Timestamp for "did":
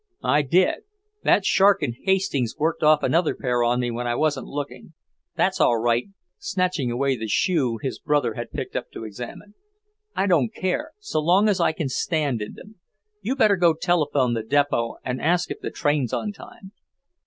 0.41-0.77